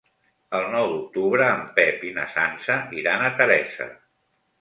El 0.59 0.63
nou 0.75 0.85
d'octubre 0.93 1.49
en 1.57 1.61
Pep 1.75 2.05
i 2.07 2.13
na 2.15 2.23
Sança 2.37 2.79
iran 3.01 3.27
a 3.27 3.29
Teresa. 3.43 3.89